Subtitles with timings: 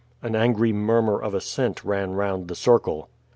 [0.23, 3.07] An angry murmur of assent ran round the circle.